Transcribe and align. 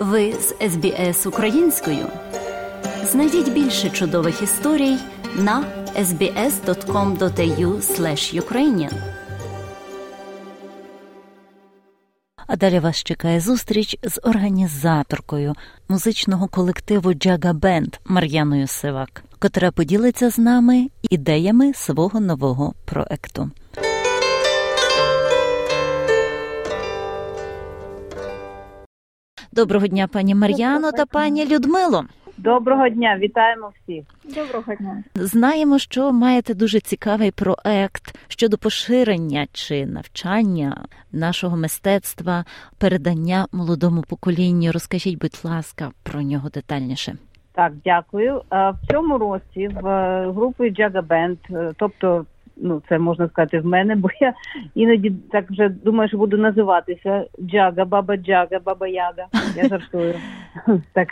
Ви 0.00 0.32
з 0.32 0.54
СБС 0.70 1.26
українською. 1.26 2.06
Знайдіть 3.04 3.52
більше 3.52 3.90
чудових 3.90 4.42
історій 4.42 4.96
на 5.36 5.64
sbs.com.au 5.96 7.80
ukrainian 8.40 8.92
А 12.46 12.56
далі 12.56 12.78
вас 12.78 12.96
чекає 12.96 13.40
зустріч 13.40 13.96
з 14.02 14.20
організаторкою 14.22 15.54
музичного 15.88 16.48
колективу 16.48 17.14
Джага 17.14 17.52
Бенд 17.52 17.96
Мар'яною 18.04 18.66
Сивак, 18.66 19.24
котра 19.38 19.70
поділиться 19.70 20.30
з 20.30 20.38
нами 20.38 20.88
ідеями 21.10 21.74
свого 21.74 22.20
нового 22.20 22.74
проекту. 22.84 23.50
Доброго 29.52 29.86
дня, 29.86 30.08
пані 30.12 30.34
Мар'яно 30.34 30.92
та 30.92 31.06
пані 31.06 31.46
Людмило. 31.46 32.04
Доброго 32.38 32.88
дня, 32.88 33.18
вітаємо 33.18 33.72
всіх. 33.82 34.04
Доброго 34.24 34.74
дня. 34.74 35.02
Знаємо, 35.14 35.78
що 35.78 36.12
маєте 36.12 36.54
дуже 36.54 36.80
цікавий 36.80 37.30
проект 37.30 38.18
щодо 38.28 38.58
поширення 38.58 39.46
чи 39.52 39.86
навчання 39.86 40.84
нашого 41.12 41.56
мистецтва, 41.56 42.44
передання 42.78 43.46
молодому 43.52 44.02
поколінню. 44.08 44.72
Розкажіть, 44.72 45.18
будь 45.18 45.40
ласка, 45.44 45.90
про 46.02 46.22
нього 46.22 46.48
детальніше. 46.48 47.16
Так, 47.52 47.72
дякую. 47.84 48.42
В 48.50 48.76
цьому 48.90 49.18
році 49.18 49.68
в 49.82 49.86
е, 49.86 50.32
групі 50.32 50.70
Джага 50.70 51.02
Бенд, 51.02 51.38
тобто 51.76 52.24
ну 52.62 52.82
це 52.88 52.98
можна 52.98 53.28
сказати 53.28 53.60
в 53.60 53.66
мене, 53.66 53.96
бо 53.96 54.08
я 54.20 54.34
іноді 54.74 55.12
так 55.32 55.50
вже 55.50 55.68
думаю, 55.68 56.08
що 56.08 56.18
буду 56.18 56.36
називатися 56.36 57.24
Джага, 57.40 57.84
Баба 57.84 58.16
Джага, 58.16 58.58
Баба 58.64 58.88
Яга. 58.88 59.26
Я 59.56 59.68
жартую. 59.68 60.14
Так 60.92 61.08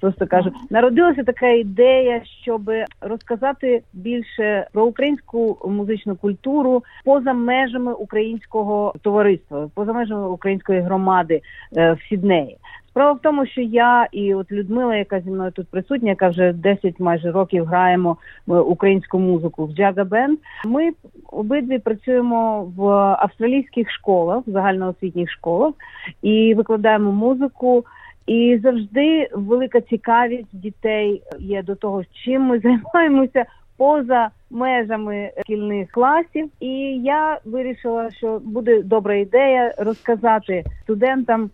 просто 0.00 0.26
кажу. 0.26 0.52
Народилася 0.70 1.24
така 1.24 1.48
ідея, 1.48 2.22
щоб 2.42 2.70
розказати 3.00 3.82
більше 3.92 4.66
про 4.72 4.86
українську 4.86 5.58
музичну 5.70 6.16
культуру 6.16 6.82
поза 7.04 7.32
межами 7.32 7.92
українського 7.92 8.94
товариства, 9.02 9.70
поза 9.74 9.92
межами 9.92 10.28
української 10.28 10.80
громади 10.80 11.40
е, 11.76 11.92
в 11.92 12.08
Сіднеї. 12.08 12.58
Справа 12.92 13.12
в 13.12 13.20
тому, 13.22 13.46
що 13.46 13.60
я 13.60 14.08
і 14.12 14.34
от 14.34 14.52
Людмила, 14.52 14.96
яка 14.96 15.20
зі 15.20 15.30
мною 15.30 15.50
тут 15.50 15.68
присутня, 15.68 16.08
яка 16.08 16.28
вже 16.28 16.52
10 16.52 17.00
майже 17.00 17.30
років 17.30 17.64
граємо 17.64 18.16
українську 18.46 19.18
музику 19.18 19.66
в 19.66 19.72
Джага 19.72 20.04
Бенд. 20.04 20.38
Ми 20.64 20.90
обидві 21.30 21.78
працюємо 21.78 22.72
в 22.76 22.88
австралійських 23.18 23.90
школах, 23.90 24.46
в 24.46 24.50
загальноосвітніх 24.50 25.30
школах 25.30 25.74
і 26.22 26.54
викладаємо 26.54 27.12
музику. 27.12 27.84
І 28.26 28.60
завжди 28.62 29.28
велика 29.32 29.80
цікавість 29.80 30.56
дітей 30.60 31.22
є 31.38 31.62
до 31.62 31.74
того, 31.74 32.02
чим 32.24 32.42
ми 32.42 32.58
займаємося 32.94 33.44
поза 33.76 34.30
межами 34.52 35.30
шкільних 35.40 35.90
класів. 35.90 36.48
І 36.60 36.68
я 37.04 37.38
вирішила, 37.44 38.10
що 38.10 38.40
буде 38.44 38.82
добра 38.82 39.14
ідея 39.14 39.74
розказати 39.78 40.64
студентам 40.82 41.50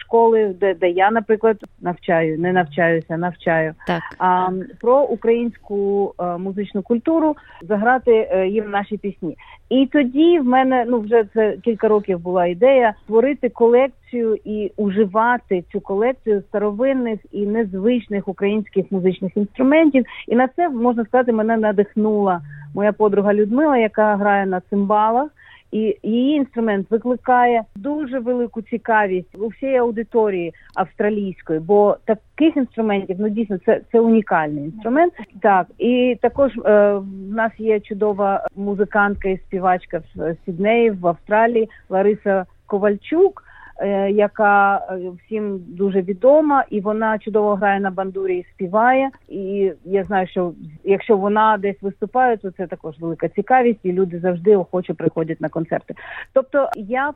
школи, 0.00 0.54
де 0.60 0.74
де 0.74 0.90
я, 0.90 1.10
наприклад, 1.10 1.56
навчаю, 1.80 2.38
не 2.38 2.52
навчаюся, 2.52 3.16
навчаю 3.16 3.74
так. 3.86 4.02
а 4.18 4.48
про 4.80 5.02
українську 5.02 6.14
а, 6.16 6.34
е, 6.34 6.38
музичну 6.38 6.82
культуру, 6.82 7.36
заграти 7.62 8.28
а, 8.32 8.36
е, 8.36 8.48
їм 8.48 8.70
наші 8.70 8.96
пісні. 8.96 9.36
І 9.68 9.86
тоді 9.86 10.38
в 10.38 10.44
мене 10.44 10.84
ну 10.88 11.00
вже 11.00 11.24
це 11.34 11.56
кілька 11.62 11.88
років 11.88 12.18
була 12.18 12.46
ідея 12.46 12.94
створити 13.02 13.48
колекцію 13.48 14.38
і 14.44 14.72
уживати 14.76 15.64
цю 15.72 15.80
колекцію 15.80 16.42
старовинних 16.48 17.20
і 17.32 17.46
незвичних 17.46 18.28
українських 18.28 18.92
музичних 18.92 19.36
інструментів. 19.36 20.04
І 20.28 20.36
на 20.36 20.48
це 20.48 20.68
можна 20.68 21.04
сказати, 21.04 21.32
мене 21.32 21.56
надихнула 21.56 22.33
моя 22.74 22.92
подруга 22.92 23.34
Людмила, 23.34 23.78
яка 23.78 24.16
грає 24.16 24.46
на 24.46 24.60
цимбалах. 24.60 25.30
І 25.74 25.96
її 26.02 26.36
інструмент 26.36 26.90
викликає 26.90 27.62
дуже 27.76 28.18
велику 28.18 28.62
цікавість 28.62 29.38
у 29.38 29.48
всій 29.48 29.76
аудиторії 29.76 30.54
австралійської, 30.74 31.60
бо 31.60 31.96
таких 32.04 32.56
інструментів 32.56 33.16
ну 33.18 33.28
дійсно 33.28 33.58
це 33.58 33.80
це 33.92 34.00
унікальний 34.00 34.64
інструмент. 34.64 35.12
Так 35.42 35.66
і 35.78 36.18
також 36.22 36.52
е, 36.56 36.92
в 36.94 37.34
нас 37.34 37.52
є 37.58 37.80
чудова 37.80 38.46
музикантка 38.56 39.28
і 39.28 39.38
співачка 39.38 40.02
в 40.14 40.36
Сіднеї 40.44 40.90
в 40.90 41.06
Австралії 41.06 41.68
Лариса 41.88 42.46
Ковальчук. 42.66 43.43
Е, 43.80 44.10
яка 44.10 44.76
е, 44.76 45.10
всім 45.24 45.64
дуже 45.68 46.02
відома, 46.02 46.64
і 46.70 46.80
вона 46.80 47.18
чудово 47.18 47.54
грає 47.54 47.80
на 47.80 47.90
бандурі 47.90 48.38
і 48.38 48.46
співає. 48.54 49.10
І 49.28 49.72
я 49.84 50.04
знаю, 50.04 50.26
що 50.26 50.52
якщо 50.84 51.16
вона 51.16 51.58
десь 51.58 51.82
виступає, 51.82 52.36
то 52.36 52.50
це 52.50 52.66
також 52.66 52.94
велика 53.00 53.28
цікавість, 53.28 53.80
і 53.82 53.92
люди 53.92 54.20
завжди 54.20 54.56
охоче 54.56 54.94
приходять 54.94 55.40
на 55.40 55.48
концерти. 55.48 55.94
Тобто 56.32 56.68
я 56.76 57.08
е, 57.10 57.12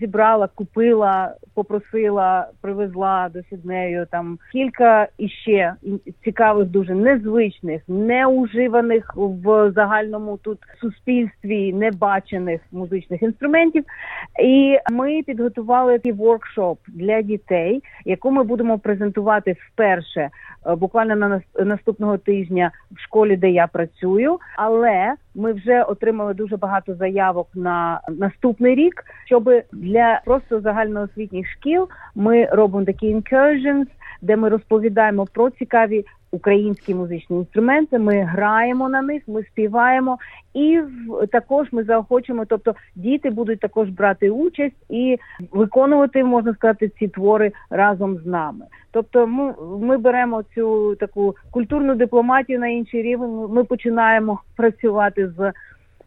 зібрала, 0.00 0.48
купила, 0.54 1.34
попросила, 1.54 2.48
привезла 2.60 3.30
до 3.34 3.42
Сіднею 3.42 4.06
там 4.10 4.38
кілька 4.52 5.08
іще 5.18 5.74
цікавих, 6.24 6.68
дуже 6.68 6.94
незвичних, 6.94 7.82
неуживаних 7.88 9.12
в 9.16 9.72
загальному 9.72 10.38
тут 10.42 10.58
суспільстві 10.80 11.72
небачених 11.72 12.60
музичних 12.72 13.22
інструментів. 13.22 13.84
І 14.42 14.78
ми 14.90 15.22
підготували 15.22 15.97
такий 15.98 16.12
воркшоп 16.12 16.78
для 16.88 17.22
дітей, 17.22 17.82
яку 18.04 18.30
ми 18.30 18.42
будемо 18.44 18.78
презентувати 18.78 19.56
вперше 19.66 20.30
е, 20.66 20.74
буквально 20.74 21.16
на 21.16 21.40
наступного 21.64 22.18
тижня 22.18 22.70
в 22.90 23.00
школі, 23.00 23.36
де 23.36 23.50
я 23.50 23.66
працюю. 23.66 24.38
Але 24.56 25.14
ми 25.34 25.52
вже 25.52 25.82
отримали 25.82 26.34
дуже 26.34 26.56
багато 26.56 26.94
заявок 26.94 27.48
на 27.54 28.00
наступний 28.08 28.74
рік, 28.74 29.04
щоб 29.24 29.50
для 29.72 30.20
просто 30.24 30.60
загальноосвітніх 30.60 31.50
шкіл 31.50 31.88
ми 32.14 32.44
робимо 32.44 32.84
такі 32.84 33.14
incursions, 33.14 33.86
де 34.22 34.36
ми 34.36 34.48
розповідаємо 34.48 35.26
про 35.32 35.50
цікаві 35.50 36.04
українські 36.30 36.94
музичні 36.94 37.36
інструменти. 37.36 37.98
Ми 37.98 38.20
граємо 38.22 38.88
на 38.88 39.02
них, 39.02 39.22
ми 39.26 39.42
співаємо, 39.42 40.18
і 40.54 40.80
також 41.32 41.68
ми 41.72 41.84
заохочуємо. 41.84 42.44
Тобто 42.44 42.74
діти 42.94 43.30
будуть 43.30 43.60
також 43.60 43.88
брати 43.88 44.30
участь 44.30 44.76
і 44.90 45.18
виконувати, 45.52 46.24
можна 46.24 46.54
сказати, 46.54 46.90
ці 46.98 47.08
твори 47.08 47.52
разом 47.70 48.18
з 48.18 48.26
нами. 48.26 48.66
Тобто, 48.90 49.26
ми 49.26 49.54
ми 49.80 49.98
беремо 49.98 50.42
цю 50.54 50.94
таку 50.94 51.36
культурну 51.50 51.94
дипломатію 51.94 52.58
на 52.58 52.68
інший 52.68 53.02
рівень. 53.02 53.46
Ми 53.50 53.64
починаємо 53.64 54.40
працювати 54.56 55.28
з. 55.28 55.52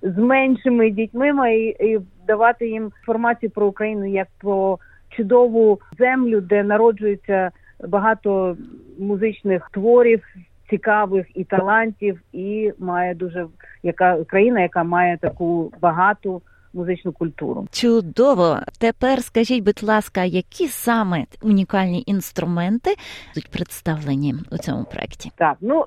З 0.04 0.18
меншими 0.18 0.90
дітьми 0.90 1.56
і, 1.56 1.68
і 1.80 2.00
давати 2.28 2.68
їм 2.68 2.84
інформацію 2.84 3.50
про 3.50 3.68
Україну 3.68 4.06
як 4.06 4.28
про 4.40 4.80
чудову 5.10 5.80
землю, 6.00 6.42
де 6.42 6.64
народжується 6.64 7.52
багато 7.88 8.58
музичних 9.00 9.70
творів. 9.74 10.24
Цікавих 10.70 11.28
і 11.36 11.44
талантів, 11.44 12.22
і 12.34 12.72
має 12.80 13.16
дуже 13.16 13.48
яка 13.84 14.24
країна, 14.24 14.62
яка 14.62 14.84
має 14.84 15.18
таку 15.18 15.72
багату 15.82 16.42
музичну 16.74 17.12
культуру. 17.12 17.68
Чудово! 17.72 18.60
Тепер 18.80 19.24
скажіть, 19.24 19.64
будь 19.64 19.84
ласка, 19.84 20.24
які 20.24 20.68
саме 20.68 21.26
унікальні 21.42 22.04
інструменти 22.06 22.90
будуть 23.36 23.52
представлені 23.52 24.36
у 24.52 24.58
цьому 24.58 24.84
проєкті? 24.84 25.32
Так, 25.36 25.58
ну 25.62 25.86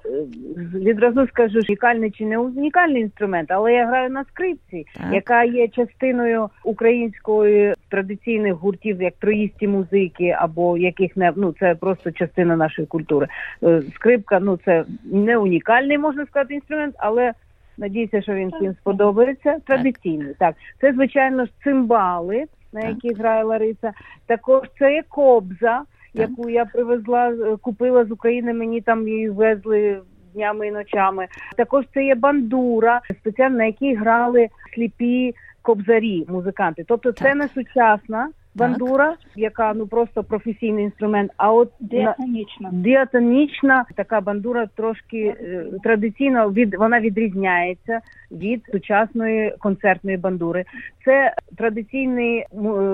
відразу 0.74 1.26
скажу, 1.26 1.60
унікальний 1.68 2.10
чи 2.10 2.24
не 2.24 2.38
унікальний 2.38 3.02
інструмент, 3.02 3.50
але 3.50 3.72
я 3.72 3.86
граю 3.86 4.10
на 4.10 4.24
скрипці, 4.24 4.86
так. 4.94 5.12
яка 5.12 5.44
є 5.44 5.68
частиною 5.68 6.48
української 6.64 7.74
традиційних 7.88 8.54
гуртів, 8.54 9.02
як 9.02 9.14
троїсті 9.14 9.68
музики, 9.68 10.36
або 10.38 10.78
яких 10.78 11.16
не 11.16 11.32
ну 11.36 11.54
це 11.60 11.74
просто 11.74 12.12
частина 12.12 12.56
нашої 12.56 12.86
культури. 12.86 13.28
Е, 13.62 13.82
скрипка, 13.94 14.40
ну 14.40 14.58
це 14.64 14.84
не 15.04 15.38
унікальний, 15.38 15.98
можна 15.98 16.26
сказати, 16.26 16.54
інструмент, 16.54 16.94
але 16.98 17.32
Надіюся, 17.78 18.22
що 18.22 18.34
він 18.34 18.48
всім 18.48 18.74
сподобається. 18.74 19.58
Традиційний 19.66 20.34
так. 20.38 20.54
Це 20.80 20.92
звичайно 20.92 21.44
ж 21.44 21.52
цимбали, 21.64 22.44
на 22.72 22.80
які 22.80 23.14
грає 23.14 23.44
Лариса. 23.44 23.92
Також 24.26 24.62
це 24.78 24.94
є 24.94 25.02
кобза, 25.08 25.82
яку 26.14 26.50
я 26.50 26.64
привезла, 26.64 27.30
е, 27.30 27.56
купила 27.56 28.04
з 28.04 28.10
України. 28.10 28.54
Мені 28.54 28.80
там 28.80 29.08
її 29.08 29.30
везли 29.30 30.00
днями 30.34 30.68
і 30.68 30.70
ночами. 30.70 31.26
Також 31.56 31.84
це 31.94 32.04
є 32.04 32.14
бандура, 32.14 33.00
спеціально 33.20 33.56
на 33.56 33.64
якій 33.64 33.94
грали 33.94 34.48
сліпі 34.74 35.34
кобзарі, 35.62 36.26
музиканти. 36.28 36.84
Тобто, 36.88 37.12
це 37.12 37.34
не 37.34 37.48
сучасна 37.48 38.28
бандура, 38.54 39.16
яка 39.36 39.74
ну 39.74 39.86
просто 39.86 40.24
професійний 40.24 40.84
інструмент. 40.84 41.30
А 41.36 41.52
от 41.52 41.72
діатонічна 41.80 42.70
діатонічна 42.72 43.84
така 43.96 44.20
бандура 44.20 44.66
трошки 44.76 45.18
е, 45.18 45.66
традиційно 45.82 46.50
від 46.50 46.74
вона 46.74 47.00
відрізняється 47.00 48.00
від 48.30 48.64
сучасної 48.72 49.54
концертної 49.58 50.16
бандури. 50.16 50.64
Це 51.04 51.34
традиційний 51.56 52.44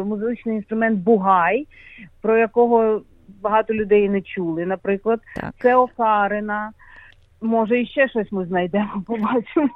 музичний 0.04 0.56
інструмент 0.56 0.98
бугай, 0.98 1.66
про 2.22 2.38
якого 2.38 3.02
багато 3.42 3.74
людей 3.74 4.08
не 4.08 4.20
чули. 4.20 4.66
Наприклад, 4.66 5.20
Так. 5.36 5.54
це 5.58 5.76
Охарина. 5.76 6.72
Може, 7.42 7.80
і 7.80 7.86
ще 7.86 8.08
щось 8.08 8.32
ми 8.32 8.44
знайдемо, 8.44 9.02
побачимо. 9.06 9.68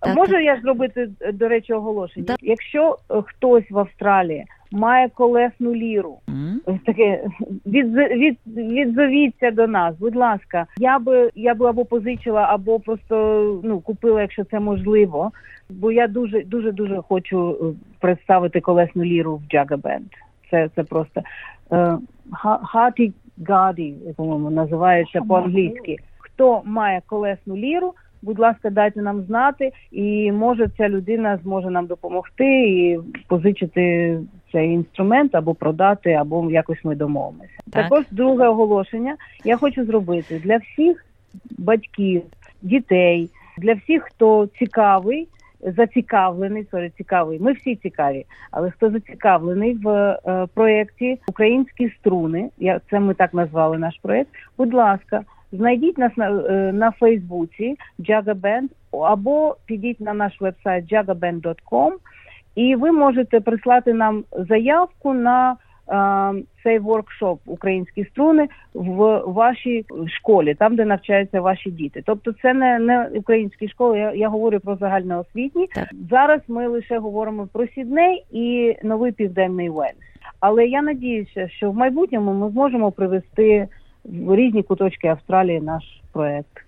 Так. 0.00 0.16
Можу 0.16 0.38
я 0.38 0.60
зробити, 0.60 1.08
до 1.32 1.48
речі, 1.48 1.72
оголошення? 1.72 2.26
Да. 2.26 2.36
Якщо 2.40 2.98
е, 3.10 3.22
хтось 3.22 3.70
в 3.70 3.78
Австралії 3.78 4.44
має 4.74 5.08
колесну 5.08 5.74
ліру? 5.74 6.18
Ось 6.64 6.80
таке 6.86 7.24
від, 7.66 7.94
від, 7.96 8.38
відзовіться 8.46 9.50
до 9.50 9.66
нас, 9.66 9.94
будь 9.98 10.16
ласка. 10.16 10.66
Я 10.78 10.98
би 10.98 11.30
я 11.34 11.54
би 11.54 11.66
або 11.66 11.84
позичила, 11.84 12.46
або 12.50 12.80
просто 12.80 13.60
ну 13.64 13.80
купила, 13.80 14.20
якщо 14.20 14.44
це 14.44 14.60
можливо. 14.60 15.32
Бо 15.70 15.92
я 15.92 16.08
дуже 16.08 16.42
дуже 16.42 16.72
дуже 16.72 17.02
хочу 17.08 17.50
е, 17.50 17.64
представити 18.00 18.60
колесну 18.60 19.04
ліру 19.04 19.36
в 19.36 19.50
Джага 19.50 19.76
Бенд. 19.76 20.06
Це 20.50 20.70
це 20.74 20.82
просто 20.82 21.22
е, 21.72 21.98
Хаті 22.62 23.12
Гаді, 23.48 23.94
по-моєму, 24.16 24.50
називається 24.50 25.22
по-англійськи. 25.28 25.96
Хто 26.34 26.62
має 26.64 27.02
колесну 27.06 27.56
ліру? 27.56 27.94
Будь 28.22 28.38
ласка, 28.38 28.70
дайте 28.70 29.02
нам 29.02 29.22
знати, 29.22 29.72
і 29.92 30.32
може 30.32 30.68
ця 30.76 30.88
людина 30.88 31.38
зможе 31.42 31.70
нам 31.70 31.86
допомогти 31.86 32.68
і 32.68 33.00
позичити 33.28 34.18
цей 34.52 34.70
інструмент 34.70 35.34
або 35.34 35.54
продати, 35.54 36.12
або 36.12 36.50
якось 36.50 36.84
ми 36.84 36.94
домовимося. 36.94 37.50
Так. 37.72 37.82
Також 37.82 38.04
друге 38.10 38.48
оголошення 38.48 39.16
я 39.44 39.56
хочу 39.56 39.84
зробити 39.84 40.40
для 40.44 40.56
всіх 40.56 41.04
батьків, 41.58 42.22
дітей, 42.62 43.30
для 43.58 43.74
всіх, 43.74 44.02
хто 44.02 44.48
цікавий, 44.58 45.28
зацікавлений, 45.76 46.66
sorry, 46.70 46.92
цікавий. 46.96 47.38
Ми 47.40 47.52
всі 47.52 47.76
цікаві, 47.76 48.26
але 48.50 48.70
хто 48.70 48.90
зацікавлений 48.90 49.74
в 49.74 49.88
е, 49.88 50.46
проєкті 50.54 51.18
Українські 51.28 51.88
струни, 51.88 52.50
я 52.58 52.80
це 52.90 53.00
ми 53.00 53.14
так 53.14 53.34
назвали 53.34 53.78
наш 53.78 53.98
проєкт. 54.02 54.30
Будь 54.58 54.74
ласка, 54.74 55.22
знайдіть 55.56 55.98
нас 55.98 56.12
на, 56.16 56.30
е, 56.30 56.72
на 56.72 56.90
Фейсбуці 56.90 57.76
Jaga 58.00 58.34
Band 58.34 58.68
або 58.92 59.56
підіть 59.66 60.00
на 60.00 60.14
наш 60.14 60.40
вебсайт 60.40 60.92
jagaband.com 60.92 61.92
і 62.54 62.76
ви 62.76 62.92
можете 62.92 63.40
прислати 63.40 63.92
нам 63.92 64.24
заявку 64.48 65.14
на 65.14 65.56
е, 65.88 66.42
цей 66.62 66.78
воркшоп 66.78 67.40
Українські 67.46 68.04
струни 68.04 68.48
в 68.74 69.22
вашій 69.26 69.84
школі, 70.18 70.54
там 70.54 70.76
де 70.76 70.84
навчаються 70.84 71.40
ваші 71.40 71.70
діти. 71.70 72.02
Тобто, 72.06 72.32
це 72.42 72.54
не, 72.54 72.78
не 72.78 73.08
українські 73.14 73.68
школи. 73.68 73.98
Я, 73.98 74.12
я 74.12 74.28
говорю 74.28 74.60
про 74.60 74.76
загальноосвітні. 74.76 75.68
Так. 75.74 75.88
Зараз 76.10 76.40
ми 76.48 76.66
лише 76.66 76.98
говоримо 76.98 77.48
про 77.52 77.66
Сідней 77.66 78.24
і 78.32 78.76
новий 78.82 79.12
південний 79.12 79.70
Уельс. 79.70 79.94
Але 80.40 80.66
я 80.66 80.82
надіюся, 80.82 81.48
що 81.48 81.70
в 81.70 81.76
майбутньому 81.76 82.32
ми 82.32 82.50
зможемо 82.50 82.92
привести 82.92 83.68
в 84.04 84.36
різні 84.36 84.62
куточки 84.62 85.08
Австралії 85.08 85.60
наш 85.60 85.84
проект. 86.12 86.58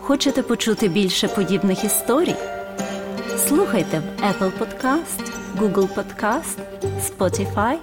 Хочете 0.00 0.42
почути 0.42 0.88
більше 0.88 1.28
подібних 1.28 1.84
історій? 1.84 2.34
Слухайте 3.36 3.98
в 3.98 4.22
Apple 4.22 4.52
Podcast, 4.58 5.32
Google 5.58 5.88
Podcast, 5.94 6.58
Spotify 7.00 7.76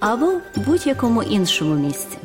або 0.00 0.32
будь-якому 0.66 1.22
іншому 1.22 1.74
місці. 1.74 2.18